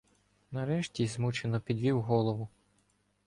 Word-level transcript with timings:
Нарешті 0.51 1.07
змучено 1.07 1.59
підвів 1.61 2.01
голову. 2.01 2.47